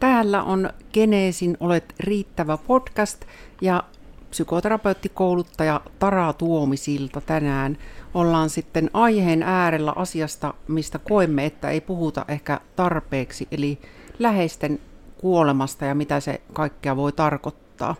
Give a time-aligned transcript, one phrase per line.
[0.00, 3.24] Täällä on Geneesin Olet riittävä podcast
[3.60, 3.84] ja
[4.30, 7.78] psykoterapeuttikouluttaja Tara Tuomisilta tänään
[8.14, 13.78] ollaan sitten aiheen äärellä asiasta, mistä koemme, että ei puhuta ehkä tarpeeksi, eli
[14.18, 14.78] läheisten
[15.18, 17.96] kuolemasta ja mitä se kaikkea voi tarkoittaa.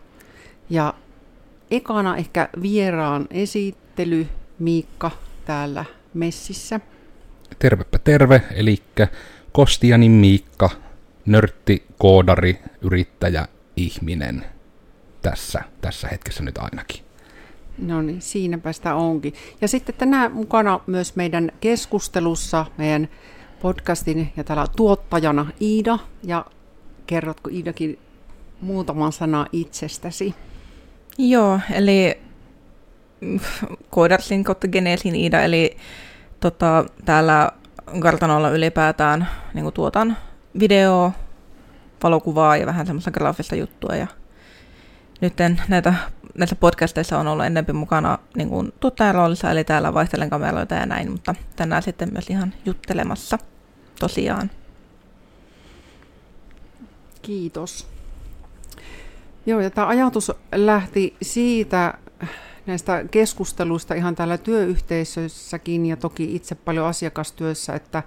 [0.71, 0.95] Ja
[1.71, 4.27] ekana ehkä vieraan esittely
[4.59, 5.11] Miikka
[5.45, 6.80] täällä messissä.
[7.59, 8.79] Tervepä terve, eli
[9.53, 10.71] Kostianin Miikka,
[11.27, 14.45] nörtti, koodari, yrittäjä, ihminen
[15.23, 17.05] tässä, tässä hetkessä nyt ainakin.
[17.78, 19.34] No niin, siinäpä sitä onkin.
[19.61, 23.09] Ja sitten tänään mukana myös meidän keskustelussa meidän
[23.62, 25.98] podcastin ja täällä tuottajana Iida.
[26.23, 26.45] Ja
[27.06, 27.98] kerrotko Iidakin
[28.61, 30.34] muutaman sana itsestäsi?
[31.19, 32.19] Joo, eli
[33.91, 35.77] Koodarsin kautta Genesin Iida, eli
[36.41, 37.52] tota, täällä
[38.00, 40.16] Kartanolla ylipäätään niin tuotan
[40.59, 41.13] video,
[42.03, 43.97] valokuvaa ja vähän semmoista graafista juttua.
[43.97, 44.07] Ja
[45.21, 45.35] nyt
[45.69, 45.95] näitä,
[46.39, 50.87] näissä podcasteissa on ollut ennempi mukana niin kuin tuottajan roolissa, eli täällä vaihtelen kameroita ja
[50.87, 53.39] näin, mutta tänään sitten myös ihan juttelemassa
[54.01, 54.51] tosiaan.
[57.23, 57.87] Kiitos.
[59.47, 61.95] Joo, ja tämä ajatus lähti siitä
[62.67, 68.03] näistä keskusteluista ihan täällä työyhteisössäkin ja toki itse paljon asiakastyössä, että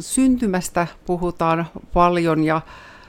[0.00, 2.60] syntymästä puhutaan paljon ja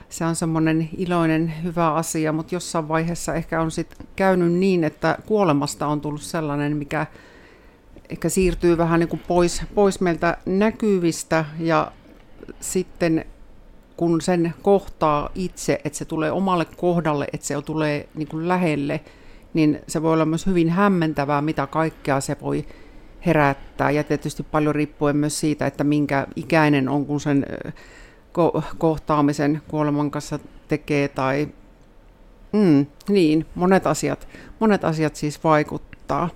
[0.08, 5.18] se on semmoinen iloinen, hyvä asia, mutta jossain vaiheessa ehkä on sitten käynyt niin, että
[5.26, 7.06] kuolemasta on tullut sellainen, mikä
[8.10, 11.92] ehkä siirtyy vähän niin kuin pois, pois meiltä näkyvistä ja
[12.60, 13.24] sitten
[13.96, 19.00] kun sen kohtaa itse, että se tulee omalle kohdalle, että se tulee niin kuin lähelle,
[19.54, 22.66] niin se voi olla myös hyvin hämmentävää, mitä kaikkea se voi
[23.26, 23.90] herättää.
[23.90, 27.46] Ja tietysti paljon riippuen myös siitä, että minkä ikäinen on, kun sen
[28.38, 31.08] ko- kohtaamisen kuoleman kanssa tekee.
[31.08, 31.48] Tai,
[32.52, 34.28] mm, niin, monet asiat,
[34.60, 36.28] monet asiat siis vaikuttaa.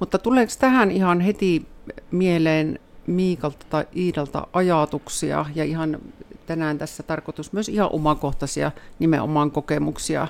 [0.00, 1.66] Mutta tuleeko tähän ihan heti
[2.10, 5.98] mieleen Miikalta tai Iidalta ajatuksia ja ihan
[6.46, 10.28] tänään tässä tarkoitus myös ihan omakohtaisia nimenomaan kokemuksia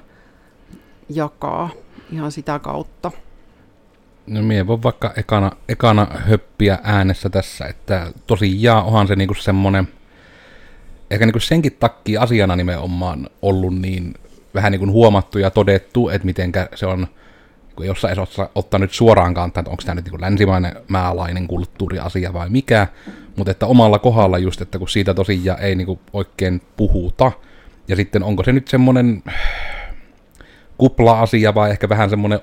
[1.08, 1.70] jakaa
[2.12, 3.10] ihan sitä kautta.
[4.26, 9.88] No mie voin vaikka ekana, ekana höppiä äänessä tässä, että tosiaan onhan se niinku semmonen,
[11.10, 14.14] ehkä niinku senkin takia asiana nimenomaan ollut niin
[14.54, 17.06] vähän niinku huomattu ja todettu, että mitenkä se on,
[17.76, 22.32] kun jossain edes ottaa nyt suoraan kantaa, että onko tämä nyt niinku länsimainen määlainen kulttuuriasia
[22.32, 22.86] vai mikä,
[23.36, 27.32] mutta että omalla kohdalla just, että kun siitä tosiaan ei niinku oikein puhuta,
[27.88, 29.22] ja sitten onko se nyt semmoinen
[30.78, 32.40] kupla-asia vai ehkä vähän semmoinen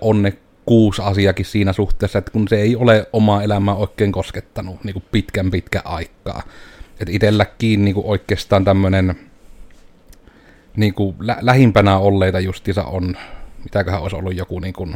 [0.62, 5.52] onnekuusasiakin siinä suhteessa, että kun se ei ole omaa elämää oikein koskettanut niin kuin pitkän
[5.52, 6.44] pitkä aikaa.
[7.00, 9.16] Että itselläkin niin kuin oikeastaan tämmöinen
[10.76, 13.18] niin kuin lä- lähimpänä olleita justiinsa on,
[13.64, 14.96] mitäköhän olisi ollut joku niin kuin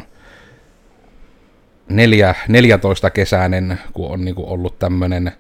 [1.90, 5.32] neljä, 14 kesäinen, kun on niin kuin ollut tämmöinen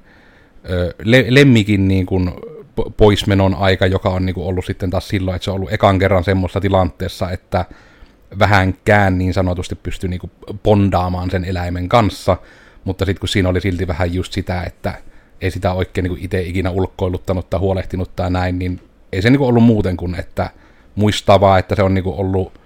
[1.03, 2.31] le- lemmikin niin kuin
[2.97, 5.99] poismenon aika, joka on niin kuin ollut sitten taas silloin, että se on ollut ekan
[5.99, 7.65] kerran semmoisessa tilanteessa, että
[8.39, 10.31] vähänkään niin sanotusti pystyi niin kuin
[10.63, 12.37] pondaamaan sen eläimen kanssa,
[12.83, 14.93] mutta sitten kun siinä oli silti vähän just sitä, että
[15.41, 18.81] ei sitä oikein niin itse ikinä ulkoiluttanut tai huolehtinut tai näin, niin
[19.11, 20.49] ei se niin kuin ollut muuten kuin, että
[20.95, 22.59] muistaa vaan, että se on niin kuin ollut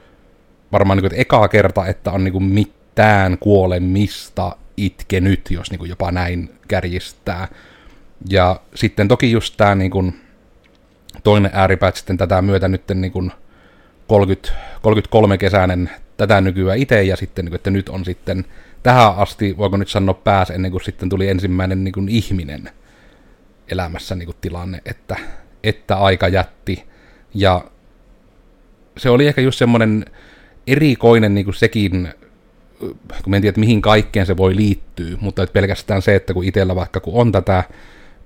[0.71, 5.79] varmaan niin kuin, että ekaa kerta, että on niin kuin mitään kuolemista itkenyt, jos niin
[5.79, 7.47] kuin jopa näin kärjistää.
[8.29, 10.21] Ja sitten toki just tämä niin kuin,
[11.23, 13.31] toinen ääripää sitten tätä myötä nyt niin kuin
[14.09, 18.45] 30, 33 kesäinen tätä nykyään itse, ja sitten, niin että nyt on sitten
[18.83, 22.69] tähän asti, voiko nyt sanoa pääs, ennen kuin sitten tuli ensimmäinen niin kuin ihminen
[23.71, 25.15] elämässä niin kuin tilanne, että,
[25.63, 26.83] että aika jätti.
[27.33, 27.65] Ja
[28.97, 30.05] se oli ehkä just semmoinen
[30.67, 32.13] erikoinen niin kuin sekin,
[33.23, 36.43] kun en tiedä, että mihin kaikkeen se voi liittyä, mutta että pelkästään se, että kun
[36.43, 37.63] itsellä vaikka kun on tätä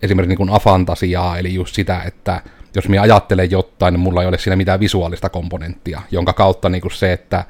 [0.01, 2.41] esimerkiksi niin kuin afantasiaa, eli just sitä, että
[2.75, 6.81] jos minä ajattelen jotain, niin mulla ei ole siinä mitään visuaalista komponenttia, jonka kautta niin
[6.81, 7.43] kuin se, että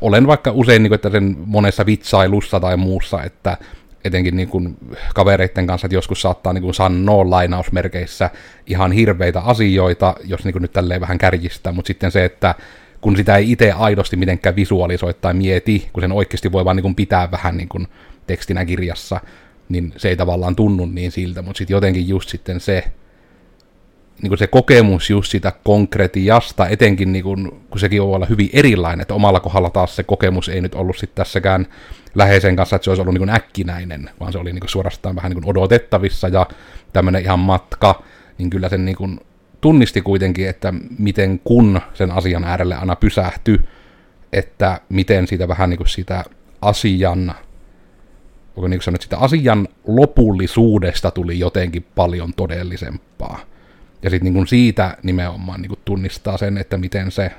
[0.00, 3.56] olen vaikka usein niin kuin, että sen monessa vitsailussa tai muussa, että
[4.04, 4.76] etenkin niin kuin
[5.14, 8.30] kavereiden kanssa, että joskus saattaa niin kuin sanoa lainausmerkeissä
[8.66, 12.54] ihan hirveitä asioita, jos niin kuin nyt tälleen vähän kärjistää, mutta sitten se, että
[13.00, 16.82] kun sitä ei itse aidosti mitenkään visualisoi tai mieti, kun sen oikeasti voi vaan niin
[16.82, 17.86] kuin pitää vähän niin kuin
[18.26, 19.20] tekstinä kirjassa,
[19.68, 22.84] niin se ei tavallaan tunnu niin siltä, mutta sitten jotenkin just sitten se,
[24.22, 28.50] niin kuin se kokemus just sitä konkretiasta, etenkin niin kuin, kun sekin voi olla hyvin
[28.52, 31.66] erilainen, että omalla kohdalla taas se kokemus ei nyt ollut sitten tässäkään
[32.14, 35.16] läheisen kanssa, että se olisi ollut niin kuin äkkinäinen, vaan se oli niin kuin suorastaan
[35.16, 36.46] vähän niin kuin odotettavissa ja
[36.92, 38.02] tämmöinen ihan matka,
[38.38, 39.20] niin kyllä sen niin kuin
[39.60, 43.60] tunnisti kuitenkin, että miten kun sen asian äärelle aina pysähtyi,
[44.32, 46.24] että miten siitä vähän niin kuin sitä
[46.60, 47.34] asian,
[48.56, 53.40] voiko niin sanoa, että sitä asian lopullisuudesta tuli jotenkin paljon todellisempaa.
[54.02, 57.30] Ja sitten niin siitä nimenomaan niin tunnistaa sen, että miten se,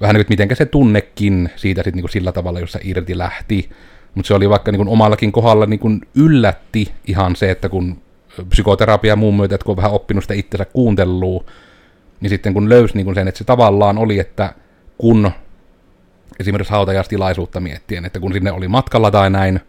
[0.00, 3.70] vähän niin kuin, miten se tunnekin siitä sitten niin sillä tavalla, jossa irti lähti.
[4.14, 8.02] Mutta se oli vaikka niin omallakin kohdalla niin yllätti ihan se, että kun
[8.48, 11.44] psykoterapia muun myötä, että kun on vähän oppinut sitä itsensä kuuntelua,
[12.20, 14.54] niin sitten kun löysi niin sen, että se tavallaan oli, että
[14.98, 15.30] kun
[16.40, 19.60] esimerkiksi hautajastilaisuutta miettien, että kun sinne oli matkalla tai näin,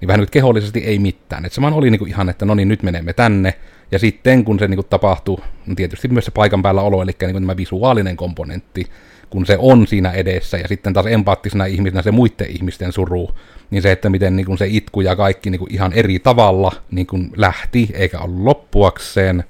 [0.00, 1.44] niin vähän nyt kehollisesti ei mitään.
[1.44, 3.54] Että se vaan oli niin kuin ihan, että no niin, nyt menemme tänne.
[3.92, 7.12] Ja sitten kun se niin kuin tapahtui, niin tietysti myös se paikan päällä olo, eli
[7.20, 8.86] niin kuin tämä visuaalinen komponentti,
[9.30, 13.30] kun se on siinä edessä, ja sitten taas empaattisena ihmisenä se muiden ihmisten suru,
[13.70, 16.72] niin se, että miten niin kuin se itku ja kaikki niin kuin ihan eri tavalla
[16.90, 19.44] niin kuin lähti, eikä ollut loppuakseen,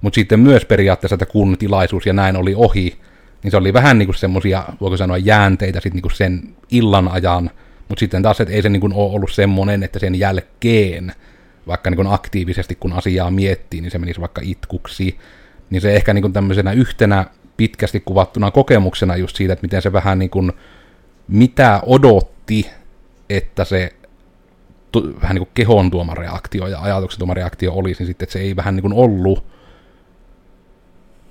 [0.00, 2.96] mutta sitten myös periaatteessa, että kun tilaisuus ja näin oli ohi,
[3.42, 7.08] niin se oli vähän niin kuin semmoisia, voiko sanoa, jäänteitä sitten niin kuin sen illan
[7.08, 7.50] ajan,
[7.88, 11.12] mutta sitten taas, että ei se niin kuin ole ollut semmoinen, että sen jälkeen,
[11.66, 15.18] vaikka niin kuin aktiivisesti kun asiaa miettii, niin se menisi vaikka itkuksi,
[15.70, 17.26] niin se ehkä niin kuin tämmöisenä yhtenä
[17.56, 20.52] pitkästi kuvattuna kokemuksena just siitä, että miten se vähän niin kuin,
[21.28, 22.70] mitä odotti,
[23.30, 23.92] että se
[24.92, 28.32] tu, vähän niin kuin kehon tuoma reaktio ja ajatuksen tuoma reaktio olisi, niin sitten että
[28.32, 29.44] se ei vähän niin kuin ollut,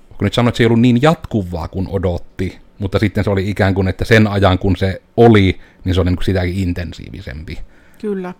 [0.08, 3.50] kun nyt sanoin, että se ei ollut niin jatkuvaa kuin odotti, mutta sitten se oli
[3.50, 7.58] ikään kuin, että sen ajan kun se oli, niin se oli niin kuin sitäkin intensiivisempi.
[8.00, 8.34] Kyllä.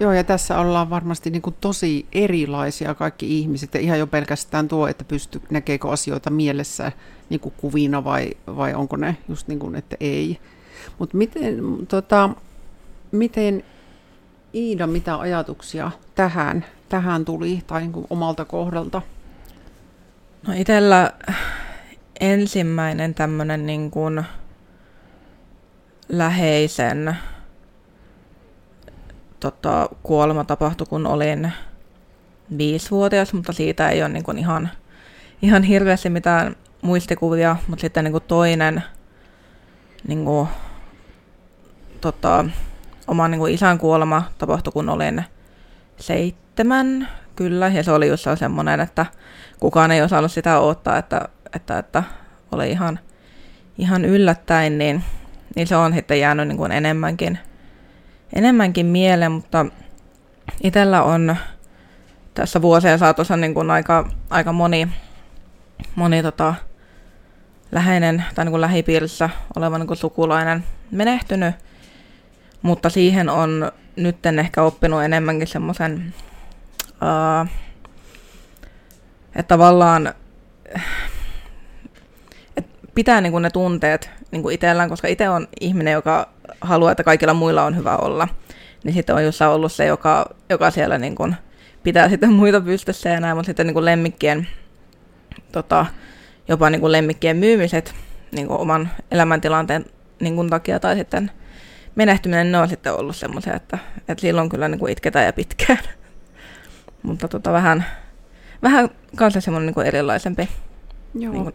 [0.00, 4.68] Joo, ja tässä ollaan varmasti niin kuin tosi erilaisia kaikki ihmiset, ja ihan jo pelkästään
[4.68, 6.92] tuo, että pysty, näkeekö asioita mielessä
[7.30, 10.38] niin kuin kuvina vai, vai onko ne just niin kuin, että ei.
[10.98, 12.30] Mutta miten, tota,
[13.12, 13.64] miten
[14.54, 19.02] Iida, mitä ajatuksia tähän, tähän tuli tai niin kuin omalta kohdalta?
[20.46, 21.12] No itsellä
[22.20, 24.24] ensimmäinen tämmöinen niin kuin
[26.08, 27.16] läheisen
[29.40, 31.52] tota, kuolema tapahtui, kun olin
[32.58, 34.70] viisivuotias, mutta siitä ei ole niin kuin ihan,
[35.42, 38.82] ihan hirveästi mitään muistikuvia, mutta sitten niin kuin toinen
[40.08, 40.48] niin kuin,
[42.00, 42.44] tota,
[43.06, 45.24] oman niin kuin isän kuolema tapahtui, kun olin
[45.96, 49.06] seitsemän, kyllä, ja se oli just semmoinen, että
[49.60, 52.02] kukaan ei osannut sitä odottaa, että, että, että
[52.52, 52.98] oli ihan,
[53.78, 55.04] ihan yllättäen, niin,
[55.56, 57.38] niin se on sitten jäänyt niin kuin enemmänkin,
[58.32, 59.66] enemmänkin mieleen, mutta
[60.62, 61.36] itsellä on
[62.34, 64.88] tässä vuosien saatossa niin kuin aika, aika moni,
[65.94, 66.54] moni tota,
[67.72, 71.54] läheinen tai niin kuin lähipiirissä oleva niin kuin sukulainen menehtynyt,
[72.62, 76.14] mutta siihen on nyt ehkä oppinut enemmänkin semmoisen,
[76.82, 77.48] uh,
[79.34, 80.14] että tavallaan
[82.94, 86.28] pitää niin kuin ne tunteet niin kuin itsellään, koska itse on ihminen, joka
[86.60, 88.28] haluaa, että kaikilla muilla on hyvä olla.
[88.84, 91.36] Niin sitten on just ollut se, joka, joka siellä niin kuin
[91.82, 94.48] pitää sitten muita pystyssä ja näin, mutta sitten niin kuin lemmikkien,
[95.52, 95.86] tota,
[96.48, 97.94] jopa niin kuin lemmikkien myymiset
[98.32, 99.84] niin kuin oman elämäntilanteen
[100.20, 101.30] niin kuin takia tai sitten
[101.94, 103.78] menehtyminen, ne on sitten ollut semmoisia, että,
[104.08, 105.78] että silloin kyllä niin kuin itketään ja pitkään.
[107.02, 107.84] Mutta tota, vähän,
[108.62, 110.48] vähän kanssa semmoinen niin kuin erilaisempi
[111.14, 111.32] Joo.
[111.32, 111.52] Niin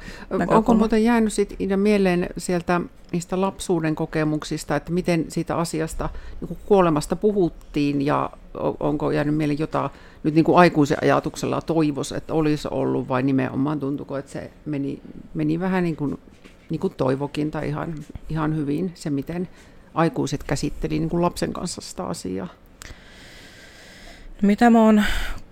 [0.48, 6.10] Onko muuten jäänyt sit mieleen sieltä niistä lapsuuden kokemuksista, että miten siitä asiasta
[6.42, 8.30] niin kuolemasta puhuttiin ja
[8.80, 9.90] onko jäänyt mieleen jotain
[10.24, 15.02] nyt niin kuin aikuisen ajatuksella toivos, että olisi ollut vai nimenomaan tuntuko, että se meni,
[15.34, 16.20] meni vähän niin kuin,
[16.70, 17.96] niin kuin toivokin tai ihan,
[18.30, 19.50] ihan hyvin se, miten
[19.94, 22.48] aikuiset käsitteli niin kuin lapsen kanssa sitä asiaa?
[24.42, 25.04] Mitä mä oon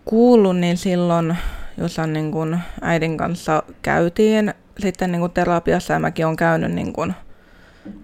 [0.05, 1.37] kuullut, niin silloin
[1.77, 6.93] jossa niin kuin äidin kanssa käytiin sitten niin kuin terapiassa ja mäkin olen käynyt niin
[6.93, 7.13] kuin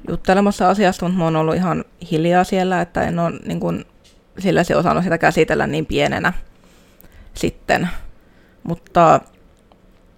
[0.10, 3.86] juttelemassa asiasta, mutta mä oon ollut ihan hiljaa siellä, että en ole niin kuin,
[4.40, 6.34] sillä se osannut sitä käsitellä niin pienenä
[7.34, 7.90] sitten.
[8.64, 9.22] Mutta,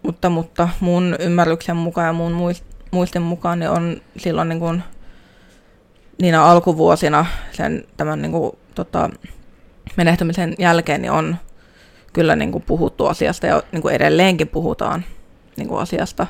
[0.03, 2.55] mutta, mutta mun ymmärryksen mukaan ja mun
[2.91, 4.83] muistin mukaan niin on silloin niin kuin,
[6.21, 9.09] niinä alkuvuosina sen tämän niin kuin, tota,
[9.97, 11.37] menehtymisen jälkeen niin on
[12.13, 15.03] kyllä niin kuin puhuttu asiasta ja niin kuin edelleenkin puhutaan
[15.57, 16.27] niin kuin asiasta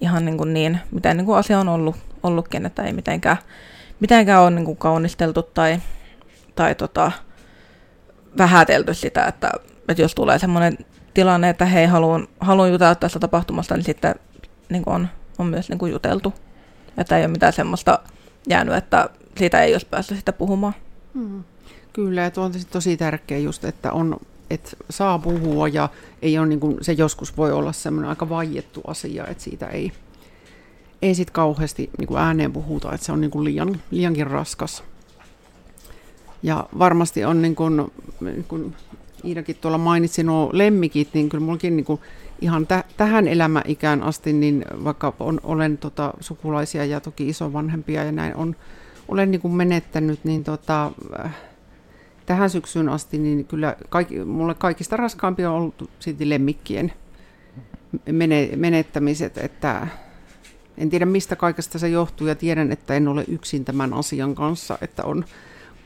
[0.00, 3.36] ihan niin, kuin niin miten niin kuin asia on ollut, ollutkin, että ei mitenkään,
[4.00, 5.78] mitenkään ole niin kuin kaunisteltu tai,
[6.54, 7.12] tai tota,
[8.38, 9.50] vähätelty sitä, että,
[9.88, 10.78] että jos tulee semmoinen
[11.14, 14.14] tilanne, että hei, haluan, haluan jutella tästä tapahtumasta, niin sitten
[14.68, 16.34] niin kuin on, on myös niin kuin juteltu.
[16.98, 17.98] Että ei ole mitään semmoista
[18.48, 20.74] jäänyt, että siitä ei olisi päässyt sitä puhumaan.
[21.14, 21.44] Hmm.
[21.92, 24.16] Kyllä, että on tosi tärkeää just, että on
[24.52, 25.88] että saa puhua ja
[26.22, 29.92] ei ole niin kuin, se joskus voi olla semmoinen aika vaiettu asia, että siitä ei,
[31.02, 34.84] ei sit kauheasti niin kuin ääneen puhuta, että se on niin kuin liian, liiankin raskas.
[36.42, 38.74] Ja varmasti on niin kuin, niin kuin
[39.24, 42.00] Iidakin tuolla mainitsi nuo lemmikit, niin kyllä mullakin niin kuin
[42.40, 48.12] ihan täh- tähän elämäikään asti, niin vaikka on, olen tota, sukulaisia ja toki isovanhempia ja
[48.12, 48.56] näin on,
[49.08, 50.92] olen niin kuin menettänyt, niin tota,
[51.24, 51.34] äh,
[52.26, 56.92] tähän syksyyn asti, niin kyllä kaikki, mulle kaikista raskaampi on ollut silti lemmikkien
[58.56, 59.86] menettämiset, että
[60.78, 64.78] en tiedä mistä kaikesta se johtuu ja tiedän, että en ole yksin tämän asian kanssa,
[64.80, 65.24] että on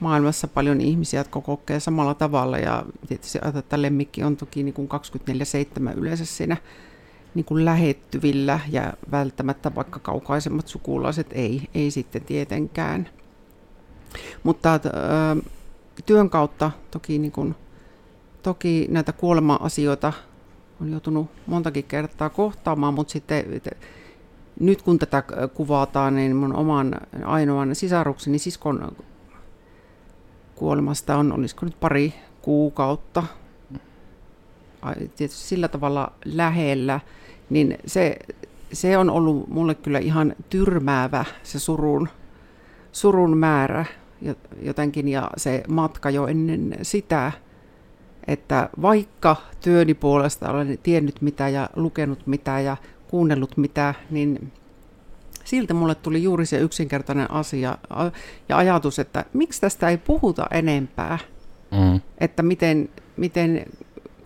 [0.00, 4.88] maailmassa paljon ihmisiä, jotka kokee samalla tavalla ja tietysti että lemmikki on toki niin kuin
[5.92, 6.56] 24-7 yleensä siinä
[7.34, 13.08] niin kuin lähettyvillä ja välttämättä vaikka kaukaisemmat sukulaiset ei, ei sitten tietenkään.
[14.42, 14.80] Mutta äh,
[16.02, 16.70] työn kautta.
[16.90, 17.54] Toki, niin kuin,
[18.42, 20.12] toki näitä kuolema-asioita
[20.80, 23.44] on joutunut montakin kertaa kohtaamaan, mutta sitten
[24.60, 25.22] nyt kun tätä
[25.54, 28.96] kuvataan, niin mun oman ainoan sisarukseni siskon
[30.54, 33.22] kuolemasta on, olisiko nyt pari kuukautta,
[35.16, 37.00] tietysti sillä tavalla lähellä,
[37.50, 38.16] niin se,
[38.72, 42.08] se on ollut mulle kyllä ihan tyrmäävä se surun,
[42.92, 43.84] surun määrä
[44.62, 47.32] jotenkin ja se matka jo ennen sitä,
[48.26, 52.76] että vaikka työni puolesta olen tiennyt mitä ja lukenut mitä ja
[53.08, 54.52] kuunnellut mitä, niin
[55.44, 57.78] siltä mulle tuli juuri se yksinkertainen asia
[58.48, 61.18] ja ajatus, että miksi tästä ei puhuta enempää,
[61.70, 62.00] mm.
[62.18, 63.66] että miten, miten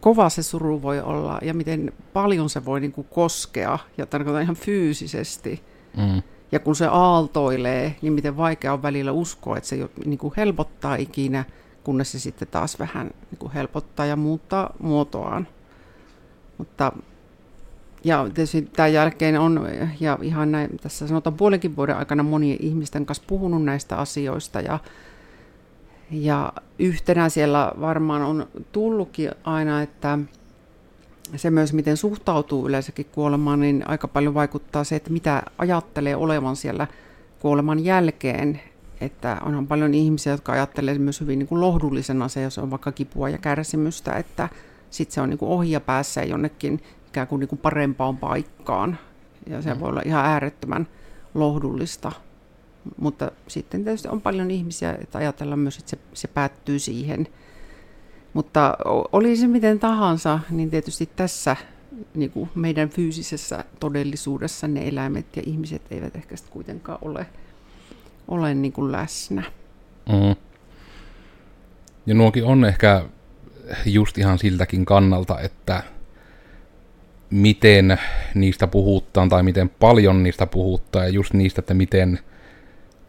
[0.00, 4.42] kova se suru voi olla ja miten paljon se voi niin kuin koskea ja tarkoitan
[4.42, 5.62] ihan fyysisesti.
[5.96, 6.22] Mm.
[6.52, 10.94] Ja kun se aaltoilee, niin miten vaikea on välillä uskoa, että se niin kuin helpottaa
[10.94, 11.44] ikinä,
[11.84, 15.48] kunnes se sitten taas vähän niin kuin helpottaa ja muuttaa muotoaan.
[16.58, 16.92] Mutta
[18.04, 19.68] ja tietysti tämän jälkeen on,
[20.00, 24.78] ja ihan näin, tässä sanotaan puolenkin vuoden aikana monien ihmisten kanssa puhunut näistä asioista, ja,
[26.10, 30.18] ja yhtenä siellä varmaan on tullutkin aina, että
[31.36, 36.56] se myös, miten suhtautuu yleensäkin kuolemaan, niin aika paljon vaikuttaa se, että mitä ajattelee olevan
[36.56, 36.86] siellä
[37.38, 38.60] kuoleman jälkeen.
[39.00, 42.92] Että onhan paljon ihmisiä, jotka ajattelee myös hyvin niin kuin lohdullisena se, jos on vaikka
[42.92, 44.48] kipua ja kärsimystä, että
[44.90, 48.98] sitten se on niin kuin ohi ja päässä jonnekin ikään kuin, niin kuin parempaan paikkaan.
[49.46, 49.80] Ja se mm.
[49.80, 50.86] voi olla ihan äärettömän
[51.34, 52.12] lohdullista.
[52.96, 57.28] Mutta sitten tietysti on paljon ihmisiä, että ajatellaan myös, että se, se päättyy siihen.
[58.32, 58.76] Mutta
[59.12, 61.56] oli se miten tahansa, niin tietysti tässä
[62.14, 67.26] niin kuin meidän fyysisessä todellisuudessa ne eläimet ja ihmiset eivät ehkä sitten kuitenkaan ole,
[68.28, 69.42] ole niin kuin läsnä.
[70.08, 70.36] Mm.
[72.06, 73.04] Ja nuokin on ehkä
[73.86, 75.82] just ihan siltäkin kannalta, että
[77.30, 77.98] miten
[78.34, 82.18] niistä puhuttaan tai miten paljon niistä puhuttaa ja just niistä, että miten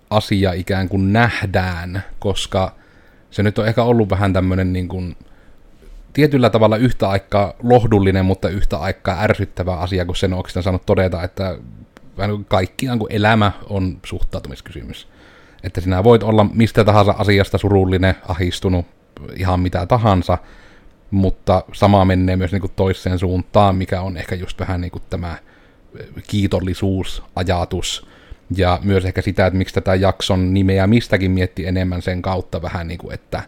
[0.09, 2.75] asia ikään kuin nähdään, koska
[3.31, 5.15] se nyt on ehkä ollut vähän tämmöinen niin kuin
[6.13, 11.23] tietyllä tavalla yhtä aikaa lohdullinen, mutta yhtä aikaa ärsyttävä asia, kun sen oikeastaan saanut todeta,
[11.23, 11.57] että
[12.47, 15.07] kaikkiaan kuin elämä on suhtautumiskysymys.
[15.63, 18.85] Että sinä voit olla mistä tahansa asiasta surullinen, ahistunut,
[19.35, 20.37] ihan mitä tahansa,
[21.11, 25.03] mutta sama menee myös niin kuin toiseen suuntaan, mikä on ehkä just vähän niin kuin
[25.09, 25.37] tämä
[26.27, 28.07] kiitollisuusajatus,
[28.55, 32.87] ja myös ehkä sitä, että miksi tätä jakson nimeä mistäkin mietti enemmän sen kautta vähän
[32.87, 33.43] niin kuin, että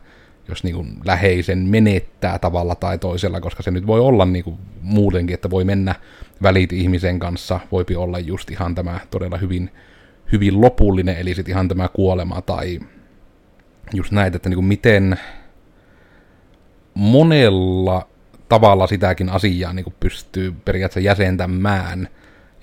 [0.47, 4.57] jos niin kuin läheisen menettää tavalla tai toisella, koska se nyt voi olla niin kuin
[4.81, 5.95] muutenkin, että voi mennä
[6.43, 9.69] välit ihmisen kanssa, voipi olla just ihan tämä todella hyvin,
[10.31, 12.79] hyvin lopullinen, eli sitten ihan tämä kuolema tai
[13.93, 15.19] just näitä, että niin kuin miten,
[16.93, 18.07] monella
[18.49, 22.07] tavalla sitäkin asiaa niin kuin pystyy periaatteessa jäsentämään.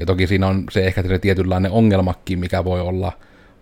[0.00, 3.12] Ja toki siinä on se ehkä se tietynlainen ongelmakin, mikä voi olla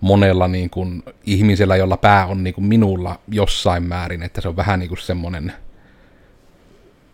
[0.00, 4.56] monella niin kuin, ihmisellä, jolla pää on niin kuin minulla jossain määrin, että se on
[4.56, 5.52] vähän niin kuin semmoinen,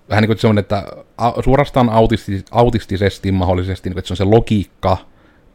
[0.08, 0.86] vähän niin kuin semmoinen, että
[1.44, 4.96] suorastaan autistis, autistisesti mahdollisesti, niin kuin, että se on se logiikka,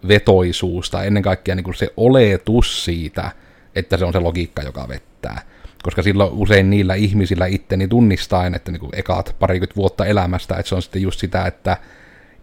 [0.07, 3.31] vetoisuus tai ennen kaikkea niin kuin se oletus siitä,
[3.75, 5.41] että se on se logiikka, joka vettää.
[5.83, 10.69] Koska silloin usein niillä ihmisillä itteni tunnistaen, että niin kuin ekat parikymmentä vuotta elämästä, että
[10.69, 11.77] se on sitten just sitä, että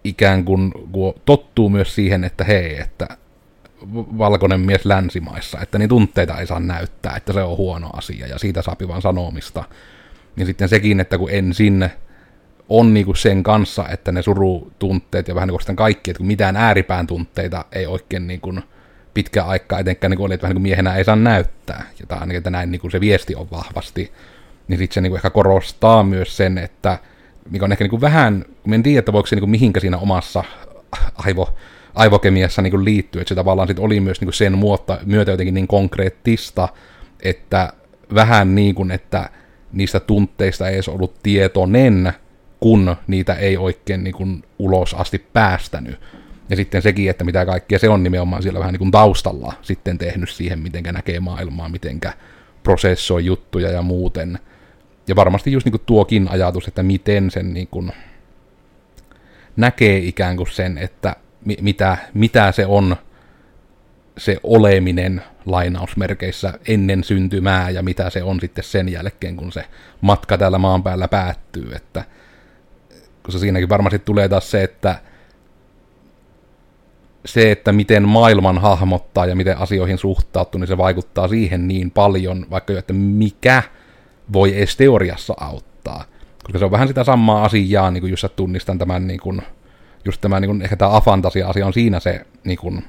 [0.09, 0.73] ikään kuin
[1.25, 3.09] tottuu myös siihen, että hei, että
[3.95, 8.39] valkoinen mies länsimaissa, että niin tunteita ei saa näyttää, että se on huono asia ja
[8.39, 9.65] siitä saapi vaan sanomista.
[10.37, 11.91] Ja sitten sekin, että kun ensin
[12.69, 16.57] on niinku sen kanssa, että ne surutunteet ja vähän niin kuin kaikki, että kun mitään
[16.57, 18.63] ääripään tunteita ei oikein niin kuin
[19.15, 21.87] pitkä aikaa, etenkään niin oli, että vähän niin kuin miehenä ei saa näyttää.
[22.01, 24.13] Ja tämä ainakin, että näin niin kuin se viesti on vahvasti.
[24.69, 26.99] niin sitten se niin kuin ehkä korostaa myös sen, että
[27.51, 29.99] mikä on ehkä niin kuin vähän, en tiedä, että voiko se niin kuin mihinkä siinä
[29.99, 30.45] omassa
[31.15, 31.57] aivo,
[31.95, 35.31] aivokemiassa niin kuin liittyy, että se tavallaan sit oli myös niin kuin sen muotta, myötä
[35.31, 36.69] jotenkin niin konkreettista,
[37.23, 37.73] että
[38.15, 39.31] vähän niin kuin, että
[39.73, 42.13] niistä tunteista ei edes ollut tietoinen,
[42.61, 46.01] kun niitä ei oikein niin kuin ulos asti päästänyt.
[46.49, 49.99] Ja sitten sekin, että mitä kaikkea se on nimenomaan siellä vähän niin kuin taustalla sitten
[49.99, 52.01] tehnyt siihen, miten näkee maailmaa, miten
[52.63, 54.39] prosessoi juttuja ja muuten.
[55.09, 57.93] Ja varmasti just niin kuin tuokin ajatus, että miten sen niin kuin
[59.57, 62.97] näkee ikään kuin sen, että mi- mitä, mitä se on
[64.19, 69.65] se oleminen lainausmerkeissä ennen syntymää ja mitä se on sitten sen jälkeen, kun se
[70.01, 71.73] matka täällä maan päällä päättyy.
[71.75, 72.05] Että,
[73.23, 75.01] koska siinäkin varmasti tulee taas se, että
[77.25, 82.47] se, että miten maailman hahmottaa ja miten asioihin suhtautuu, niin se vaikuttaa siihen niin paljon,
[82.51, 83.63] vaikka jo, että mikä
[84.33, 86.05] voi edes teoriassa auttaa.
[86.45, 89.43] Koska se on vähän sitä samaa asiaa, niin kuin just tunnistan tämän, niin kuin,
[90.05, 92.85] just tämä, niin kuin, ehkä tämä afantasia-asia on siinä se, niin kuin,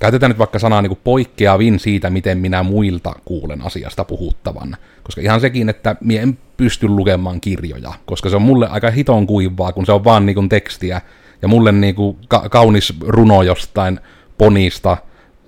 [0.00, 4.76] käytetään nyt vaikka sanaa niin kuin poikkeavin siitä, miten minä muilta kuulen asiasta puhuttavan.
[5.02, 9.26] Koska ihan sekin, että minä en pysty lukemaan kirjoja, koska se on mulle aika hiton
[9.26, 11.00] kuivaa, kun se on vaan niin kuin tekstiä,
[11.42, 14.00] ja mulle niin kuin ka- kaunis runo jostain
[14.38, 14.96] ponista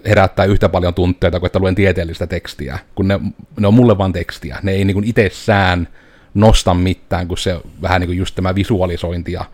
[0.09, 3.21] herättää yhtä paljon tunteita kuin että luen tieteellistä tekstiä, kun ne,
[3.61, 4.59] ne on mulle vaan tekstiä.
[4.63, 5.89] Ne ei niin kuin itsessään
[6.35, 9.45] nosta mitään, kun se vähän niin kuin just tämä visualisointi ja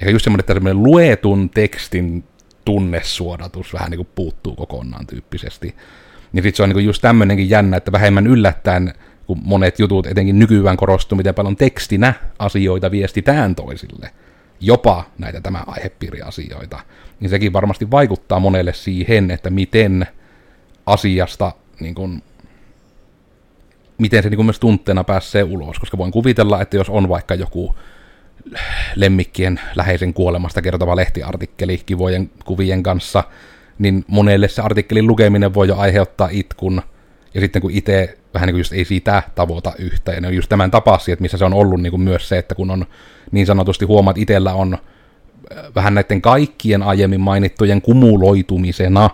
[0.00, 2.24] ehkä just semmoinen, että semmoinen luetun tekstin
[2.64, 5.74] tunnesuodatus vähän niin kuin puuttuu kokonaan tyyppisesti.
[6.32, 8.94] Niin sitten se on niin kuin just tämmöinenkin jännä, että vähemmän yllättäen,
[9.26, 14.10] kun monet jutut etenkin nykyään korostuu, miten paljon tekstinä asioita viestitään toisille–
[14.60, 16.78] jopa näitä tämä aihepiiriasioita,
[17.20, 20.06] niin sekin varmasti vaikuttaa monelle siihen, että miten
[20.86, 22.22] asiasta, niin kuin,
[23.98, 27.34] miten se niin kuin myös tunteena pääsee ulos, koska voin kuvitella, että jos on vaikka
[27.34, 27.74] joku
[28.96, 33.24] lemmikkien läheisen kuolemasta kertova lehtiartikkeli kivojen kuvien kanssa,
[33.78, 36.82] niin monelle se artikkelin lukeminen voi jo aiheuttaa itkun,
[37.34, 40.34] ja sitten kun itse vähän niin kuin just ei siitä tavoita yhtä, ja ne on
[40.34, 42.86] just tämän tapasi, että missä se on ollut niin kuin myös se, että kun on
[43.32, 49.10] niin sanotusti huomaat itsellä on äh, vähän näiden kaikkien aiemmin mainittujen kumuloitumisena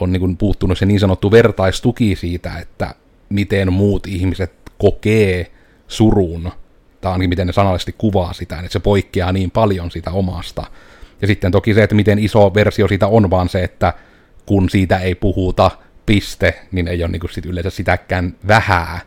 [0.00, 2.94] on niin kuin puuttunut se niin sanottu vertaistuki siitä, että
[3.28, 5.50] miten muut ihmiset kokee
[5.88, 6.52] surun,
[7.00, 10.64] tai ainakin miten ne sanallisesti kuvaa sitä, että se poikkeaa niin paljon sitä omasta.
[11.20, 13.92] Ja sitten toki se, että miten iso versio siitä on, vaan se, että
[14.46, 15.70] kun siitä ei puhuta,
[16.06, 19.00] piste, niin ei ole niin kuin sit yleensä sitäkään vähää,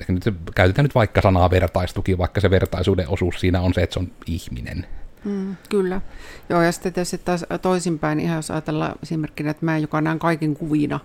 [0.00, 3.94] ehkä nyt käytetään nyt vaikka sanaa vertaistuki, vaikka se vertaisuuden osuus siinä on se, että
[3.94, 4.86] se on ihminen.
[5.24, 6.00] Mm, kyllä.
[6.48, 10.54] Joo, ja sitten tietysti taas toisinpäin, ihan jos ajatellaan esimerkkinä, että mä, joka näen kaiken
[10.54, 11.00] kuvina,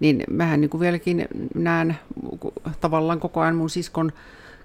[0.00, 1.98] niin mähän niin kuin vieläkin näen
[2.80, 4.12] tavallaan koko ajan mun siskon,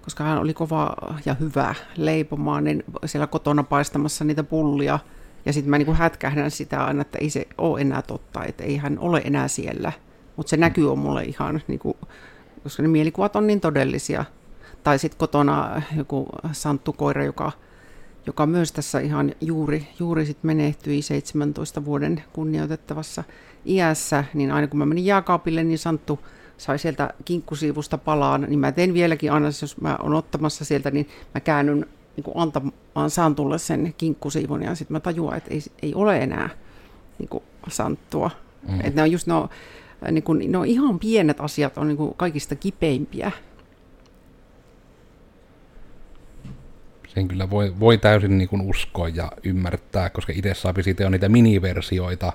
[0.02, 5.00] koska hän oli kova ja hyvä leipomaan, niin siellä kotona paistamassa niitä pullia,
[5.46, 8.63] ja sitten mä niin kuin hätkähdän sitä aina, että ei se ole enää totta, että
[8.63, 9.92] ei hän ole enää siellä.
[10.38, 11.97] Mutta se näkyy on mulle ihan niin kuin
[12.67, 14.26] koska ne mielikuvat on niin todellisia.
[14.84, 17.52] Tai sitten kotona joku santtukoira, joka,
[18.26, 23.23] joka myös tässä ihan juuri, juuri sit menehtyi 17 vuoden kunnioitettavassa
[23.65, 26.19] iässä, niin aina kun mä menin jääkaapille, niin Santtu
[26.58, 31.10] sai sieltä kinkkusiivusta palaan, niin mä teen vieläkin aina, jos mä oon ottamassa sieltä, niin
[31.34, 35.93] mä käännyn niin kuin antamaan Santulle sen kinkkusiivun ja sitten mä tajuan, että ei, ei
[35.95, 36.50] ole enää
[37.19, 38.32] niin kuin Santtua.
[38.67, 38.80] Mm.
[38.80, 39.50] Että ne on just no,
[40.12, 43.32] niin kuin, no ihan pienet asiat on niin kuin kaikista kipeimpiä.
[47.08, 51.10] Sen kyllä voi, voi täysin niin kuin uskoa ja ymmärtää, koska itse saapi siitä jo
[51.10, 52.34] niitä miniversioita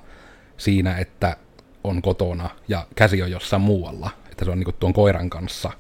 [0.57, 1.37] siinä, että
[1.85, 5.70] on kotona ja käsi on jossain muualla, että se on niin kuin tuon koiran kanssa.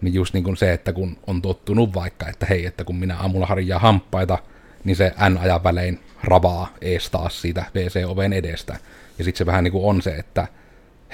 [0.00, 3.16] Niin just niin kuin se, että kun on tottunut vaikka, että hei, että kun minä
[3.16, 4.38] aamulla harjaa hamppaita,
[4.84, 8.76] niin se N-ajan välein ravaa ees taas siitä WC-oven edestä.
[9.18, 10.48] Ja sitten se vähän niin kuin on se, että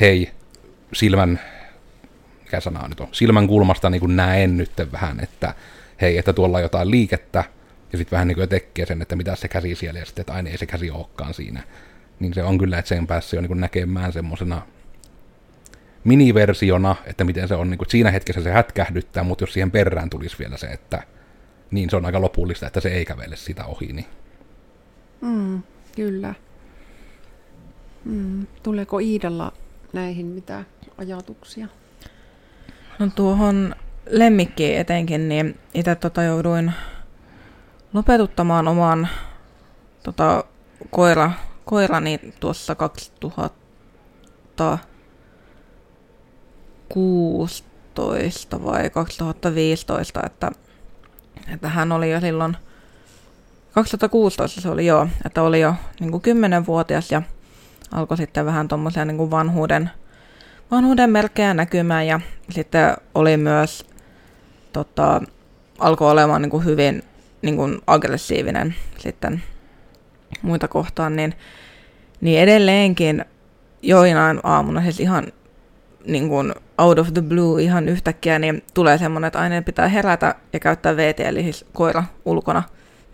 [0.00, 0.30] hei,
[0.92, 1.40] silmän,
[2.44, 5.54] mikä sana nyt on, silmän kulmasta niin näen nyt vähän, että
[6.00, 7.44] hei, että tuolla on jotain liikettä,
[7.92, 10.32] ja sitten vähän niin kuin tekee sen, että mitä se käsi siellä, ja sitten, että
[10.32, 11.62] aina ei se käsi olekaan siinä.
[12.20, 14.62] Niin se on kyllä, että sen päässä jo niin näkemään semmoisena
[16.04, 20.10] miniversiona, että miten se on, niin kuin, siinä hetkessä se hätkähdyttää, mutta jos siihen perään
[20.10, 21.02] tulisi vielä se, että
[21.70, 23.92] niin se on aika lopullista, että se ei kävele sitä ohi.
[23.92, 24.06] Niin.
[25.20, 25.62] Mm,
[25.96, 26.34] kyllä.
[28.04, 29.52] Mm, tuleeko Iidalla
[29.96, 30.64] näihin mitä
[30.98, 31.68] ajatuksia?
[32.98, 33.74] No tuohon
[34.10, 36.72] lemmikkiin etenkin, niin itse tota jouduin
[37.92, 39.08] lopetuttamaan oman
[40.02, 40.44] tota,
[40.90, 41.32] koira,
[41.64, 44.78] koirani tuossa 2016
[46.88, 50.50] 2014 vai 2015, että,
[51.54, 52.56] että hän oli jo silloin,
[53.72, 57.22] 2016 se oli jo, että oli jo niin kuin 10-vuotias ja
[57.92, 59.90] alkoi sitten vähän tuommoisia niin vanhuuden,
[60.70, 62.20] vanhuuden merkkejä näkymään ja
[62.50, 63.86] sitten oli myös,
[64.72, 65.22] tota,
[65.78, 67.02] alkoi olemaan niin kuin hyvin
[67.42, 69.42] niin kuin aggressiivinen sitten
[70.42, 71.34] muita kohtaan, niin,
[72.20, 73.24] niin edelleenkin
[73.82, 75.32] joinain aamuna, siis ihan
[76.06, 80.34] niin kuin out of the blue ihan yhtäkkiä, niin tulee semmoinen, että aina pitää herätä
[80.52, 82.62] ja käyttää VT, eli siis koira ulkona.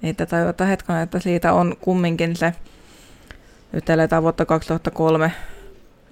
[0.03, 2.53] Niin tajuta hetken, että siitä on kumminkin se,
[3.73, 5.33] nyt eletään vuotta 2003,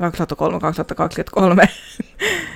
[0.00, 1.68] 2003-2023,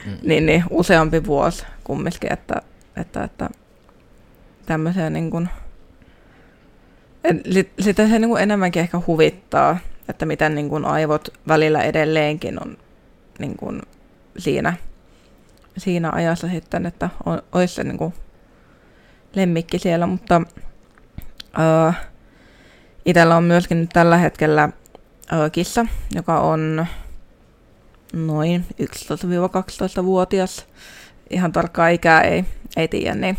[0.07, 0.19] mm.
[0.23, 2.63] niin, niin useampi vuosi kumminkin, että,
[2.97, 3.51] että, että
[4.67, 5.49] tämmöisiä niin kuin,
[7.81, 12.77] sitä se niin kuin enemmänkin ehkä huvittaa, että miten niin kuin aivot välillä edelleenkin on
[13.39, 13.83] niin kuin
[14.39, 14.75] siinä,
[15.77, 18.15] siinä ajassa sitten, että on, olisi se niin kuin
[19.35, 20.43] lemmikki siellä, mutta
[21.59, 21.95] uh,
[23.05, 24.69] itsellä on myöskin nyt tällä hetkellä
[25.53, 26.87] kissa, joka on
[28.13, 30.67] noin 11-12-vuotias.
[31.31, 32.45] Ihan tarkkaa ikää ei,
[32.77, 33.37] ei tiedä, niin,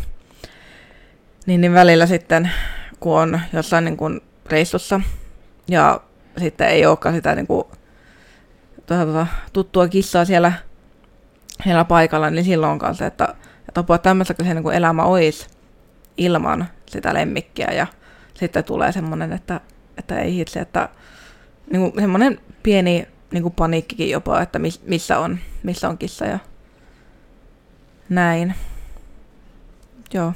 [1.46, 2.50] niin, niin välillä sitten,
[3.00, 5.00] kun on jossain niin kuin reissussa
[5.68, 6.00] ja
[6.38, 7.64] sitten ei olekaan sitä niin kuin,
[8.86, 10.52] tuota, tuttua kissaa siellä
[11.64, 13.34] siellä paikalla, niin silloin on kanssa, että,
[13.68, 15.46] että apua tämmöistä se niin elämä olisi
[16.16, 17.86] ilman sitä lemmikkiä ja
[18.34, 19.60] sitten tulee semmoinen, että,
[19.98, 20.88] että ei hitse, että
[21.72, 26.24] niin kuin semmoinen pieni niin kuin paniikkikin jopa, että miss, missä, on, missä on kissa
[26.24, 26.38] ja
[28.08, 28.54] näin.
[30.14, 30.32] Joo.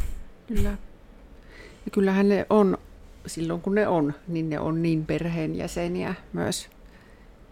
[0.46, 0.70] Kyllä.
[1.84, 2.78] Ja kyllähän ne on,
[3.26, 6.68] silloin kun ne on, niin ne on niin perheenjäseniä myös,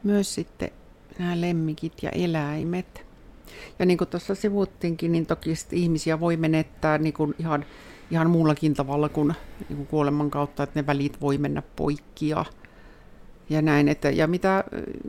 [0.02, 0.70] myös sitten
[1.18, 3.06] nämä lemmikit ja eläimet.
[3.78, 7.64] Ja niin kuin tuossa sivuttiinkin, niin toki ihmisiä voi menettää niin kuin ihan,
[8.10, 9.34] ihan muullakin tavalla kuin,
[9.68, 12.44] niin kuin kuoleman kautta, että ne välit voi mennä poikki ja,
[13.50, 13.88] ja näin.
[13.88, 14.64] Että, ja, mitä,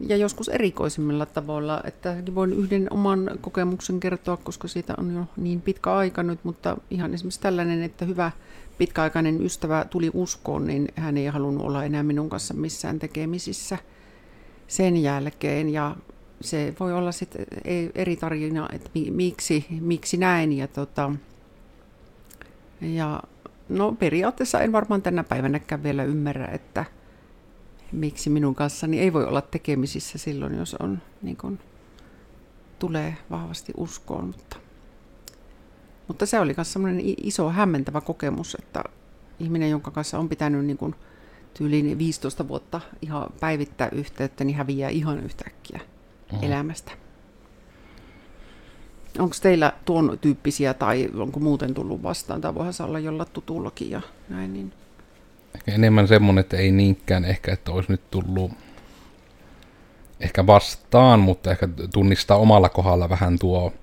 [0.08, 5.62] ja joskus erikoisimmilla tavoilla, että voin yhden oman kokemuksen kertoa, koska siitä on jo niin
[5.62, 8.32] pitkä aika nyt, mutta ihan esimerkiksi tällainen, että hyvä
[8.78, 13.78] pitkäaikainen ystävä tuli uskoon, niin hän ei halunnut olla enää minun kanssa missään tekemisissä
[14.68, 15.70] sen jälkeen.
[15.70, 15.96] Ja
[16.42, 17.46] se voi olla sitten
[17.96, 20.54] eri tarina, että miksi, miksi näin.
[20.54, 21.12] Ja, tota,
[22.82, 23.24] ja
[23.70, 26.86] no periaatteessa en varmaan tänä päivänäkään vielä ymmärrä, että
[27.92, 31.60] miksi minun kanssani ei voi olla tekemisissä silloin, jos on, niin kun,
[32.80, 34.26] tulee vahvasti uskoon.
[34.26, 34.58] Mutta,
[36.08, 38.84] mutta se oli myös sellainen iso hämmentävä kokemus, että
[39.40, 40.96] ihminen, jonka kanssa on pitänyt niin kun,
[41.54, 45.80] tyyliin 15 vuotta ihan päivittää yhteyttä, niin häviää ihan yhtäkkiä
[46.32, 46.38] mm.
[46.42, 46.92] elämästä.
[49.20, 54.02] Onko teillä tuon tyyppisiä tai onko muuten tullut vastaan, tai voihan olla jolla tutullakin ja
[54.30, 54.54] näin.
[54.54, 54.74] Niin.
[55.56, 58.52] Ehkä enemmän semmoinen, että ei niinkään ehkä, että olisi nyt tullut
[60.20, 63.74] ehkä vastaan, mutta ehkä tunnistaa omalla kohdalla vähän tuo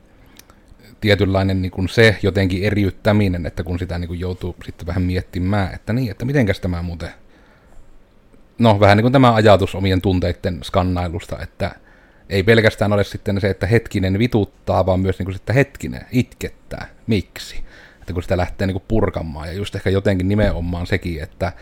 [1.01, 5.75] tietynlainen niin kuin se jotenkin eriyttäminen, että kun sitä niin kuin joutuu sitten vähän miettimään,
[5.75, 7.11] että niin, että mitenkäs tämä muuten,
[8.59, 11.71] no vähän niin kuin tämä ajatus omien tunteiden skannailusta, että
[12.29, 16.89] ei pelkästään ole sitten se, että hetkinen vituttaa, vaan myös niin kuin, että hetkinen itkettää.
[17.07, 17.65] Miksi?
[18.07, 19.49] Että kun sitä lähtee niin purkamaan.
[19.49, 21.53] Ja just ehkä jotenkin nimenomaan sekin, että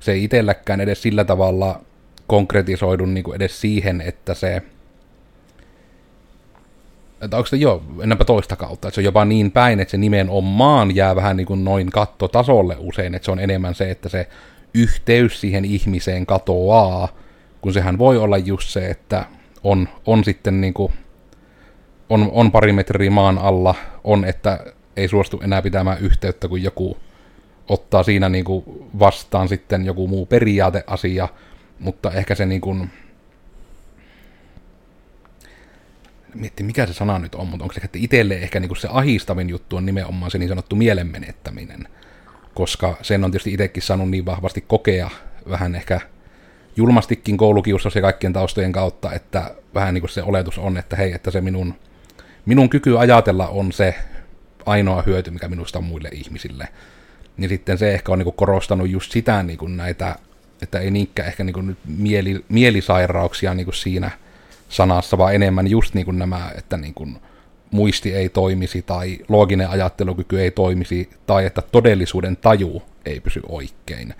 [0.00, 1.80] se ei itselläkään edes sillä tavalla
[2.26, 4.62] konkretisoidu niin kuin edes siihen, että se
[7.20, 9.96] että onko se jo enempä toista kautta, että se on jopa niin päin, että se
[9.96, 14.28] nimenomaan jää vähän niin kuin noin kattotasolle usein, että se on enemmän se, että se
[14.74, 17.08] yhteys siihen ihmiseen katoaa,
[17.60, 19.26] kun sehän voi olla just se, että
[19.64, 20.92] on, on sitten niin kuin,
[22.10, 24.60] on, on pari metriä maan alla, on, että
[24.96, 26.96] ei suostu enää pitämään yhteyttä, kun joku
[27.68, 28.64] ottaa siinä niin kuin
[28.98, 31.28] vastaan sitten joku muu periaateasia,
[31.78, 32.90] mutta ehkä se niin kuin,
[36.34, 38.88] mietti mikä se sana nyt on, mutta onko se, että itselle ehkä niin kuin se
[38.90, 41.88] ahistavin juttu on nimenomaan se niin sanottu mielenmenettäminen,
[42.54, 45.10] koska sen on tietysti itsekin saanut niin vahvasti kokea
[45.50, 46.00] vähän ehkä
[46.76, 51.12] julmastikin koulukiusaus ja kaikkien taustojen kautta, että vähän niin kuin se oletus on, että hei,
[51.12, 51.74] että se minun,
[52.46, 53.94] minun kyky ajatella on se
[54.66, 56.68] ainoa hyöty, mikä minusta on muille ihmisille.
[57.36, 60.16] Niin sitten se ehkä on niin korostanut just sitä niin kuin näitä,
[60.62, 64.10] että ei niinkään ehkä niin kuin nyt mieli, mielisairauksia niin kuin siinä
[64.68, 67.18] sanassa, vaan enemmän just niin kuin nämä, että niin kuin
[67.70, 74.14] muisti ei toimisi tai looginen ajattelukyky ei toimisi tai että todellisuuden taju ei pysy oikein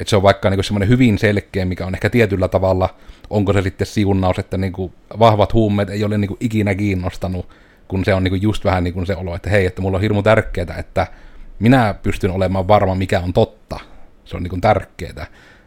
[0.00, 2.94] että se on vaikka niin semmoinen hyvin selkeä, mikä on ehkä tietyllä tavalla,
[3.30, 7.48] onko se sitten siunaus, että niin kuin vahvat huumeet ei ole niin kuin ikinä kiinnostanut,
[7.88, 10.02] kun se on niin just vähän niin kuin se olo, että hei, että mulla on
[10.02, 11.06] hirmu tärkeää, että
[11.58, 13.80] minä pystyn olemaan varma, mikä on totta.
[14.24, 15.26] Se on niin tärkeää.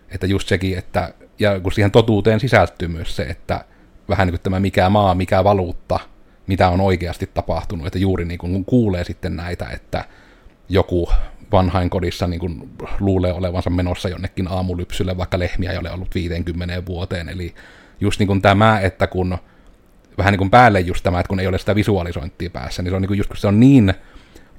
[0.10, 3.66] Että just sekin, että, ja kun siihen totuuteen sisältyy myös se, että
[4.10, 6.00] vähän niin kuin tämä mikä maa, mikä valuutta,
[6.48, 10.06] mitä on oikeasti tapahtunut, että juuri niin kuin kun kuulee sitten näitä, että
[10.70, 11.10] joku
[11.52, 17.30] vanhainkodissa niin kuin luulee olevansa menossa jonnekin aamulypsylle, vaikka lehmiä ei ole ollut 50 vuoteen,
[17.30, 17.56] eli
[18.02, 19.38] just niin kuin tämä, että kun
[20.18, 22.96] vähän niin kuin päälle just tämä, että kun ei ole sitä visualisointia päässä, niin se
[22.96, 23.94] on niin kuin just kun se on niin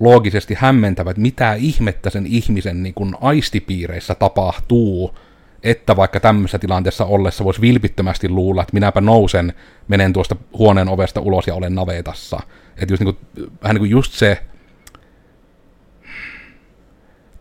[0.00, 5.18] loogisesti hämmentävä, että mitä ihmettä sen ihmisen niin kuin aistipiireissä tapahtuu,
[5.62, 9.52] että vaikka tämmöisessä tilanteessa ollessa voisi vilpittömästi luulla, että minäpä nousen,
[9.88, 12.40] menen tuosta huoneen ovesta ulos ja olen navetassa.
[12.76, 14.42] Että just, niin kuin, vähän niin kuin just se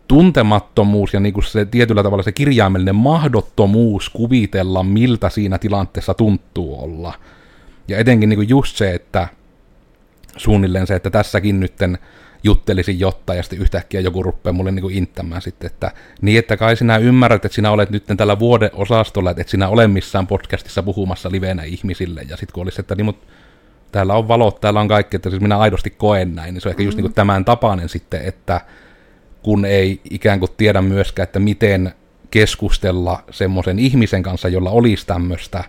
[0.08, 6.84] tuntemattomuus ja niin kuin se tietyllä tavalla se kirjaimellinen mahdottomuus kuvitella, miltä siinä tilanteessa tuntuu
[6.84, 7.14] olla.
[7.88, 9.28] Ja etenkin niin kuin just se, että
[10.36, 11.98] suunnilleen se, että tässäkin nytten
[12.44, 16.76] juttelisin jotta, ja sitten yhtäkkiä joku rupeaa mulle niin inttämään sitten, että niin, että kai
[16.76, 20.82] sinä ymmärrät, että sinä olet nyt tällä vuoden osastolla, että et sinä ole missään podcastissa
[20.82, 23.26] puhumassa livenä ihmisille, ja sitten kun olisi, että niin, mutta
[23.92, 26.70] täällä on valot, täällä on kaikki, että siis minä aidosti koen näin, niin se on
[26.70, 26.88] ehkä mm-hmm.
[26.88, 28.60] just niin kuin tämän tapainen sitten, että
[29.42, 31.92] kun ei ikään kuin tiedä myöskään, että miten
[32.30, 35.64] keskustella semmoisen ihmisen kanssa, jolla olisi tämmöistä,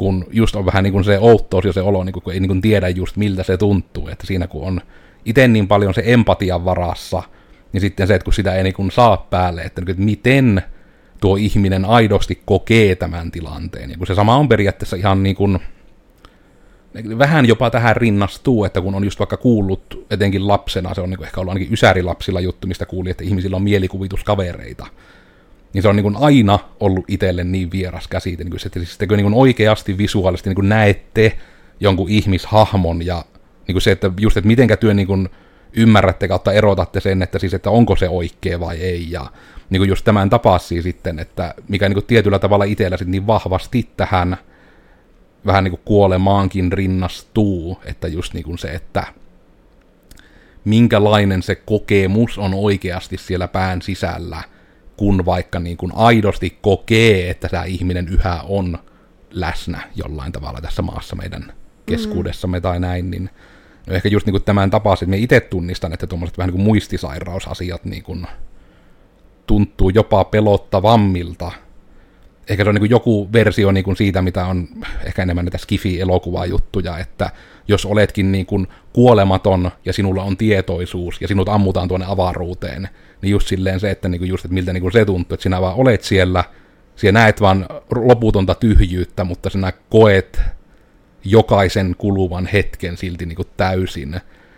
[0.00, 2.40] kun just on vähän niin kuin se outous ja se olo, niin kuin, kun ei
[2.40, 4.80] niin kuin tiedä just miltä se tuntuu, että siinä kun on
[5.24, 7.22] itse niin paljon se empatian varassa,
[7.72, 10.62] niin sitten se, että kun sitä ei niin kuin saa päälle, että, niin että miten
[11.20, 13.90] tuo ihminen aidosti kokee tämän tilanteen.
[13.90, 15.58] Ja kun se sama on periaatteessa ihan niin kuin,
[17.18, 21.24] vähän jopa tähän rinnastuu, että kun on just vaikka kuullut etenkin lapsena, se on niin
[21.24, 24.86] ehkä ollut ainakin ysärilapsilla juttu, mistä kuuli, että ihmisillä on mielikuvituskavereita.
[25.72, 28.98] Niin se on niin kuin aina ollut itselle niin vieras käsite, niin kuin, että siis
[29.00, 31.38] niin kuin oikeasti visuaalisesti niin kuin näette
[31.80, 33.24] jonkun ihmishahmon ja
[33.66, 35.28] niin kuin se, että just, että mitenkä työ niin kuin
[35.72, 39.26] ymmärrätte kautta erotatte sen, että siis, että onko se oikea vai ei, ja
[39.70, 43.26] niin kuin just tämän tapasi sitten, että mikä niin kuin tietyllä tavalla itsellä sitten niin
[43.26, 44.36] vahvasti tähän
[45.46, 49.04] vähän niin kuin kuolemaankin rinnastuu, että just niin kuin se, että
[50.64, 54.42] minkälainen se kokemus on oikeasti siellä pään sisällä,
[55.00, 58.78] kun vaikka niin kuin aidosti kokee, että tämä ihminen yhä on
[59.30, 61.52] läsnä jollain tavalla tässä maassa meidän
[61.86, 62.62] keskuudessamme mm.
[62.62, 63.30] tai näin, niin
[63.88, 66.64] ehkä just niin kuin tämän tapaisin, että me itse tunnistan, että tuommoiset vähän niin kuin
[66.64, 68.26] muistisairausasiat niin kuin
[69.46, 71.52] tuntuu jopa pelottavammilta.
[72.48, 74.68] Ehkä se on niin kuin joku versio niin kuin siitä, mitä on
[75.04, 77.30] ehkä enemmän näitä skifi-elokuvajuttuja, että
[77.68, 82.88] jos oletkin niin kuin kuolematon ja sinulla on tietoisuus ja sinut ammutaan tuonne avaruuteen,
[83.22, 85.42] niin just silleen se, että, niin kuin just, että miltä niin kuin se tuntuu, että
[85.42, 86.44] sinä vaan olet siellä,
[86.96, 90.40] siellä näet vaan loputonta tyhjyyttä, mutta sinä koet
[91.24, 94.10] jokaisen kuluvan hetken silti niin kuin täysin.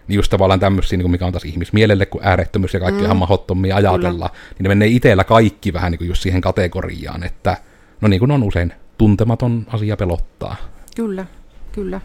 [0.09, 3.05] Niin just tavallaan tämmöisiä, niin kuin mikä on taas ihmismielelle, kun äärettömyys ja kaikki mm.
[3.05, 4.31] ihan mahdottomia ajatella, Kyllä.
[4.59, 7.57] niin ne menee itsellä kaikki vähän niin kuin just siihen kategoriaan, että
[8.01, 10.57] no niin kuin on usein, tuntematon asia pelottaa.
[10.97, 11.27] Kyllä,
[11.73, 12.01] kyllä.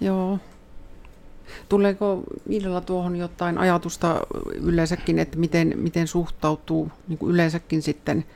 [0.00, 0.38] Joo.
[1.74, 4.20] Tuleeko Viidellä tuohon jotain ajatusta
[4.54, 8.24] yleensäkin, että miten, miten suhtautuu niin kuin yleensäkin sitten–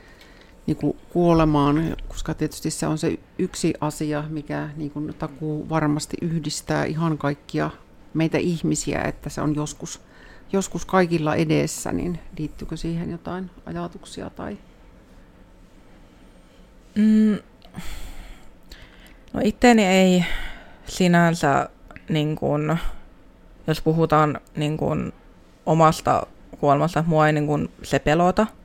[0.69, 6.17] niin kuin kuolemaan, koska tietysti se on se yksi asia, mikä niin kuin takuu varmasti
[6.23, 7.71] yhdistää ihan kaikkia
[8.15, 10.01] meitä ihmisiä, että se on joskus,
[10.53, 14.59] joskus kaikilla edessä, niin liittyykö siihen jotain ajatuksia tai?
[16.95, 17.39] Mm,
[19.33, 20.25] no itteeni ei
[20.87, 21.69] sinänsä,
[22.09, 22.79] niin kuin,
[23.71, 25.13] jos puhutaan niin kuin,
[25.67, 26.27] omasta
[26.61, 28.47] kuolemasta, mua ei niin kuin, se pelota–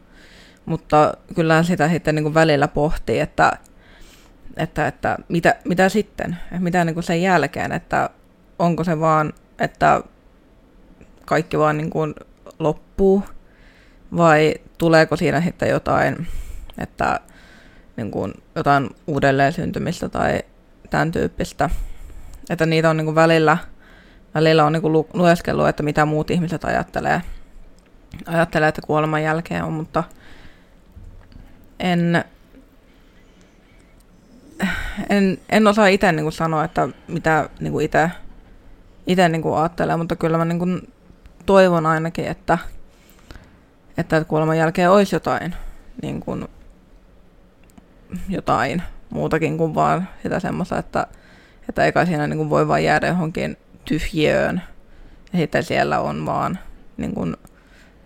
[0.65, 3.51] mutta kyllä sitä sitten niin kuin välillä pohtii, että,
[4.57, 8.09] että, että mitä, mitä sitten, mitä niin kuin sen jälkeen, että
[8.59, 10.01] onko se vaan, että
[11.25, 12.15] kaikki vaan niin kuin
[12.59, 13.23] loppuu,
[14.17, 16.27] vai tuleeko siinä sitten jotain,
[16.77, 17.19] että
[17.97, 20.39] niin kuin jotain uudelleen syntymistä tai
[20.89, 21.69] tämän tyyppistä.
[22.49, 23.57] Että niitä on niin kuin välillä,
[24.35, 27.21] välillä on niin lueskellut, että mitä muut ihmiset ajattelee,
[28.25, 30.03] ajattelee, että kuoleman jälkeen on, mutta
[31.79, 32.23] en,
[35.09, 38.11] en, en osaa itse niin sanoa, että mitä niin itse,
[39.07, 40.93] itse niin kuin ajattelee, mutta kyllä mä niin kuin
[41.45, 42.57] toivon ainakin, että,
[43.97, 45.55] että kuoleman jälkeen olisi jotain,
[46.01, 46.47] niin kuin,
[48.29, 51.07] jotain muutakin kuin vaan sitä semmoista, että,
[51.69, 54.61] että eikä siinä niin kuin voi vaan jäädä johonkin tyhjiöön
[55.33, 56.59] ja sitten siellä on vaan
[56.97, 57.35] niin kuin,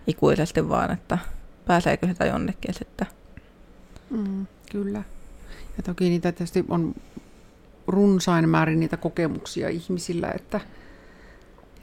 [0.06, 1.18] ikuisesti vaan, että
[1.66, 3.06] pääseekö sitä jonnekin sitten.
[4.10, 5.02] Mm, kyllä.
[5.76, 6.94] Ja toki niitä tietysti on
[7.86, 10.60] runsain määrin niitä kokemuksia ihmisillä, että,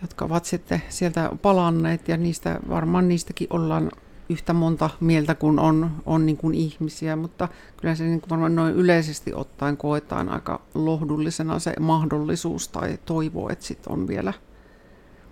[0.02, 3.92] jotka ovat sitten sieltä palanneet ja niistä varmaan niistäkin ollaan
[4.30, 8.56] yhtä monta mieltä kuin on, on niin kuin ihmisiä, mutta kyllä se niin kuin varmaan
[8.56, 14.34] noin yleisesti ottaen koetaan aika lohdullisena se mahdollisuus tai toivo, että sit on vielä,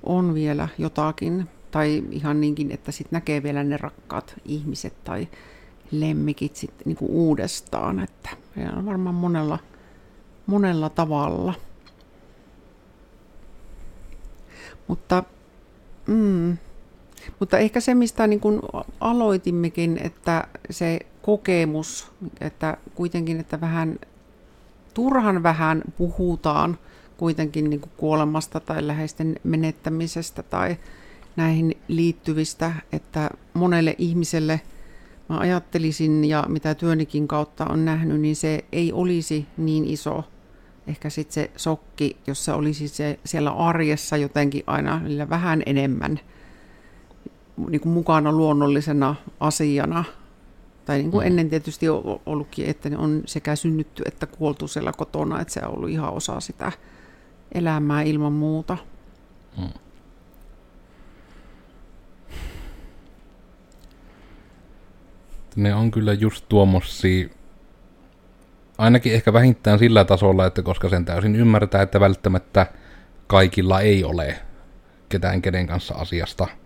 [0.03, 1.49] on vielä jotakin.
[1.71, 5.27] Tai ihan niinkin, että sit näkee vielä ne rakkaat ihmiset tai
[5.91, 7.99] lemmikit sit niin kuin uudestaan.
[7.99, 8.29] Että
[8.77, 9.59] on varmaan monella,
[10.45, 11.53] monella tavalla.
[14.87, 15.23] Mutta
[16.07, 16.57] mm,
[17.39, 18.61] mutta ehkä se, mistä niin kuin
[18.99, 23.99] aloitimmekin, että se kokemus, että kuitenkin, että vähän
[24.93, 26.77] turhan vähän puhutaan
[27.17, 30.77] kuitenkin niin kuin kuolemasta tai läheisten menettämisestä tai
[31.35, 34.61] näihin liittyvistä, että monelle ihmiselle
[35.29, 40.23] mä ajattelisin ja mitä työnikin kautta on nähnyt, niin se ei olisi niin iso
[40.87, 46.19] ehkä sitten se sokki, jos se olisi se siellä arjessa jotenkin aina vähän enemmän–
[47.69, 50.03] niin kuin mukana luonnollisena asiana.
[50.85, 51.27] Tai niin kuin mm.
[51.27, 55.59] ennen tietysti on ollutkin, että ne on sekä synnytty että kuoltu siellä kotona, että se
[55.65, 56.71] on ollut ihan osa sitä
[57.51, 58.77] elämää ilman muuta.
[59.57, 59.69] Mm.
[65.55, 67.27] Ne on kyllä just tuommoisia,
[68.77, 72.65] ainakin ehkä vähintään sillä tasolla, että koska sen täysin ymmärtää, että välttämättä
[73.27, 74.39] kaikilla ei ole
[75.09, 76.47] ketään kenen kanssa asiasta–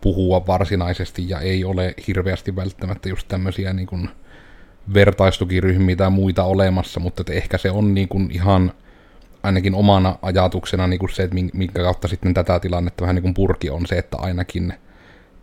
[0.00, 4.08] puhua varsinaisesti ja ei ole hirveästi välttämättä just tämmöisiä niin kuin
[4.94, 8.72] vertaistukiryhmiä tai muita olemassa, mutta että ehkä se on niin kuin ihan
[9.42, 13.34] ainakin omana ajatuksena niin kuin se, että minkä kautta sitten tätä tilannetta vähän niin kuin
[13.34, 14.74] purki on se, että ainakin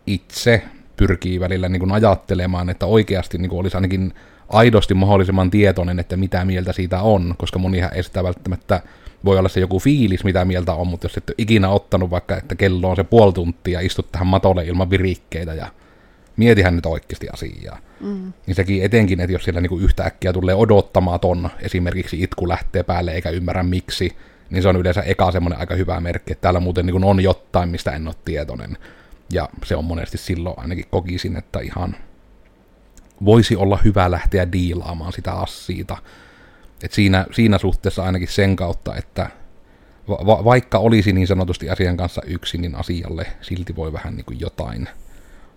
[0.06, 0.62] itse
[0.96, 4.14] pyrkii välillä niin kuin ajattelemaan, että oikeasti niin kuin olisi ainakin
[4.48, 8.80] aidosti mahdollisimman tietoinen, että mitä mieltä siitä on, koska monihan ei sitä välttämättä
[9.24, 12.36] voi olla se joku fiilis, mitä mieltä on, mutta jos et ole ikinä ottanut vaikka,
[12.36, 15.66] että kello on se puoli tuntia ja istut tähän matolle ilman virikkeitä ja
[16.36, 17.78] mietihän nyt oikeasti asiaa.
[18.00, 18.32] Mm.
[18.46, 23.30] Niin sekin etenkin, että jos siellä niinku yhtäkkiä tulee odottamaton, esimerkiksi itku lähtee päälle eikä
[23.30, 24.16] ymmärrä miksi,
[24.50, 27.68] niin se on yleensä eka semmoinen aika hyvä merkki, että täällä muuten niinku on jotain,
[27.68, 28.76] mistä en ole tietoinen.
[29.32, 31.96] Ja se on monesti silloin ainakin kokisin, että ihan
[33.24, 35.96] voisi olla hyvä lähteä diilaamaan sitä assiita
[36.82, 39.30] et siinä, siinä suhteessa ainakin sen kautta, että
[40.08, 44.40] va- vaikka olisi niin sanotusti asian kanssa yksin, niin asialle silti voi vähän niin kuin
[44.40, 44.88] jotain,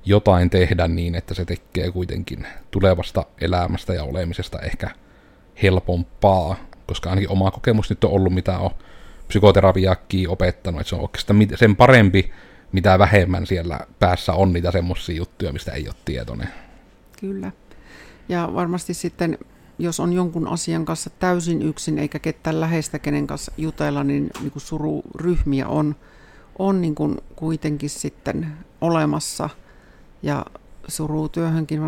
[0.06, 4.90] jotain tehdä niin, että se tekee kuitenkin tulevasta elämästä ja olemisesta ehkä
[5.64, 6.56] helpompaa,
[6.88, 8.72] koska ainakin oma kokemus nyt on ollut, mitä on
[9.28, 12.32] psykoterapiakin opettanut, että se on oikeastaan sen parempi,
[12.72, 16.48] mitä vähemmän siellä päässä on niitä semmoisia juttuja, mistä ei ole tietoinen.
[17.20, 17.52] Kyllä.
[18.30, 19.38] Ja varmasti sitten
[19.82, 24.52] jos on jonkun asian kanssa täysin yksin eikä ketään läheistä kenen kanssa jutella, niin, niin
[24.52, 25.96] kuin sururyhmiä on,
[26.60, 29.50] on niin kuin kuitenkin sitten olemassa.
[30.24, 30.46] Ja
[30.88, 31.82] surutyöhönkin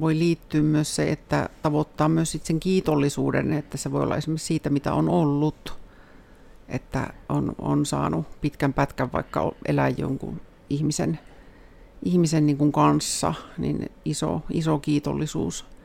[0.00, 4.70] voi liittyä myös se, että tavoittaa myös sen kiitollisuuden, että se voi olla esimerkiksi siitä,
[4.70, 5.78] mitä on ollut.
[6.68, 11.18] Että on, on saanut pitkän pätkän vaikka elää jonkun ihmisen,
[12.02, 15.64] ihmisen niin kuin kanssa, niin iso, iso kiitollisuus–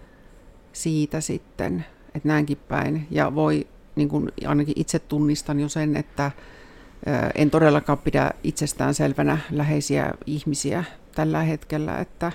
[0.74, 3.08] siitä sitten, että näinkin päin.
[3.12, 6.32] Ja voi, niin kuin ainakin itse tunnistan jo sen, että
[7.36, 10.84] en todellakaan pidä itsestään selvänä läheisiä ihmisiä
[11.16, 12.32] tällä hetkellä, että,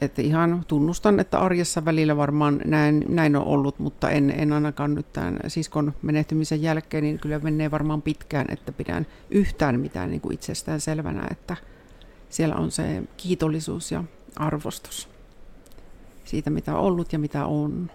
[0.00, 4.94] että ihan tunnustan, että arjessa välillä varmaan näin, näin on ollut, mutta en, en ainakaan
[4.94, 10.20] nyt tämän siskon menehtymisen jälkeen, niin kyllä menee varmaan pitkään, että pidän yhtään mitään niin
[10.20, 11.56] kuin itsestään selvänä, että
[12.28, 14.04] siellä on se kiitollisuus ja
[14.36, 15.11] arvostus
[16.32, 17.90] siitä, mitä on ollut ja mitä on.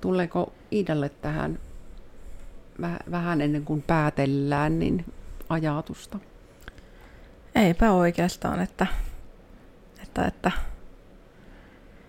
[0.00, 1.58] Tuleeko Iidalle tähän
[3.10, 5.04] vähän ennen kuin päätellään, niin
[5.48, 6.18] ajatusta?
[7.54, 8.86] Eipä oikeastaan, että,
[10.02, 10.52] että, että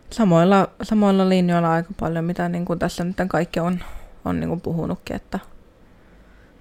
[0.10, 3.79] samoilla, samoilla linjoilla aika paljon, mitä niin kuin tässä nyt kaikki on,
[4.25, 5.39] on niin kuin puhunutkin, että,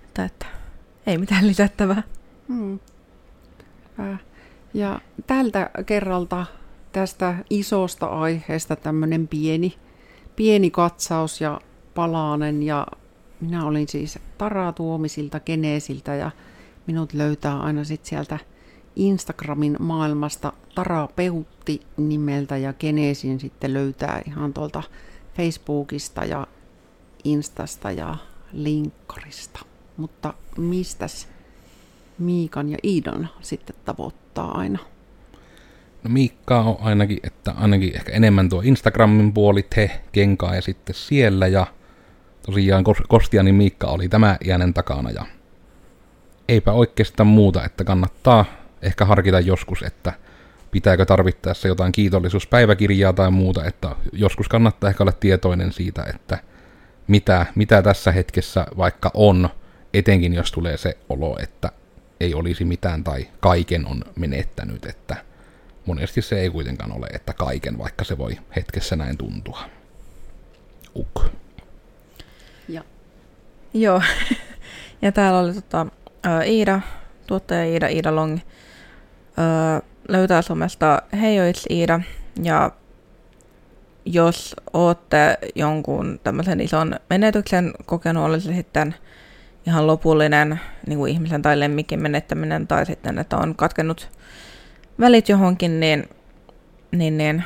[0.04, 0.46] että, että
[1.06, 2.02] ei mitään lisättävää.
[2.48, 2.78] Hmm.
[4.74, 6.46] Ja tältä kerralta
[6.96, 9.74] tästä isosta aiheesta tämmöinen pieni,
[10.36, 11.60] pieni katsaus ja
[11.94, 12.62] palanen.
[12.62, 12.86] Ja
[13.40, 16.30] minä olin siis Tara Tuomisilta Geneesiltä ja
[16.86, 18.38] minut löytää aina sitten sieltä
[18.96, 24.82] Instagramin maailmasta Tarapeutti nimeltä ja Geneesin sitten löytää ihan tuolta
[25.36, 26.46] Facebookista ja
[27.24, 28.16] Instasta ja
[28.52, 29.60] linkkarista.
[29.96, 31.28] Mutta mistäs
[32.18, 34.95] Miikan ja Iidan sitten tavoittaa aina?
[36.06, 40.94] No Miikka on ainakin, että ainakin ehkä enemmän tuo Instagramin puoli, te, kenkaa ja sitten
[40.94, 41.46] siellä.
[41.46, 41.66] Ja
[42.46, 45.26] tosiaan Kostianin Miikka oli tämä iänen takana ja
[46.48, 48.44] eipä oikeastaan muuta, että kannattaa
[48.82, 50.12] ehkä harkita joskus, että
[50.70, 56.38] pitääkö tarvittaessa jotain kiitollisuuspäiväkirjaa tai muuta, että joskus kannattaa ehkä olla tietoinen siitä, että
[57.08, 59.48] mitä, mitä tässä hetkessä vaikka on,
[59.94, 61.72] etenkin jos tulee se olo, että
[62.20, 65.16] ei olisi mitään tai kaiken on menettänyt, että
[65.86, 69.60] monesti se ei kuitenkaan ole, että kaiken, vaikka se voi hetkessä näin tuntua.
[70.96, 71.24] Uk.
[72.68, 72.84] Ja.
[73.74, 74.02] Joo.
[75.02, 75.86] ja täällä oli tota,
[76.46, 76.80] Iida,
[77.26, 78.38] tuottaja Iida, Iida Long,
[80.08, 82.00] löytää somesta Heijoits Iida,
[82.42, 82.70] ja
[84.04, 88.94] jos olette jonkun tämmöisen ison menetyksen kokenut, olisi sitten
[89.66, 94.15] ihan lopullinen niin kuin ihmisen tai lemmikin menettäminen, tai sitten, että on katkennut
[95.00, 96.08] välit johonkin, niin,
[96.92, 97.44] niin, niin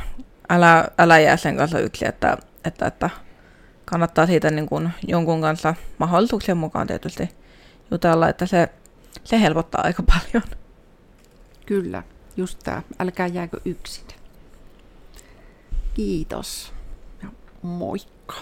[0.48, 3.10] älä, älä jää sen kanssa yksi, että, että, että
[3.84, 7.28] kannattaa siitä niin kuin jonkun kanssa mahdollisuuksien mukaan tietysti
[7.90, 8.68] jutella, että se,
[9.24, 10.42] se helpottaa aika paljon.
[11.66, 12.02] Kyllä,
[12.36, 12.82] just tämä.
[12.98, 14.04] Älkää jääkö yksin.
[15.94, 16.72] Kiitos
[17.22, 17.28] ja
[17.62, 18.34] moikka.